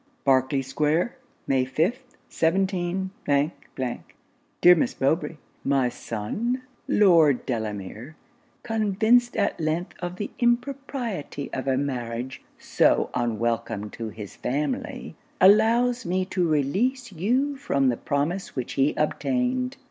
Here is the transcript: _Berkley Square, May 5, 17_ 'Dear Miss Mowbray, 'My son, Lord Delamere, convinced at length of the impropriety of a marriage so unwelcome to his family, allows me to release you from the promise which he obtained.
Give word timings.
_Berkley 0.25 0.65
Square, 0.65 1.15
May 1.45 1.63
5, 1.63 1.99
17_ 2.27 3.11
'Dear 4.59 4.75
Miss 4.75 4.99
Mowbray, 4.99 5.37
'My 5.63 5.89
son, 5.89 6.63
Lord 6.87 7.45
Delamere, 7.45 8.15
convinced 8.63 9.37
at 9.37 9.59
length 9.59 9.93
of 9.99 10.15
the 10.15 10.31
impropriety 10.39 11.51
of 11.53 11.67
a 11.67 11.77
marriage 11.77 12.41
so 12.57 13.11
unwelcome 13.13 13.91
to 13.91 14.09
his 14.09 14.35
family, 14.35 15.13
allows 15.39 16.03
me 16.03 16.25
to 16.25 16.49
release 16.49 17.11
you 17.11 17.55
from 17.57 17.89
the 17.89 17.95
promise 17.97 18.55
which 18.55 18.73
he 18.73 18.95
obtained. 18.97 19.77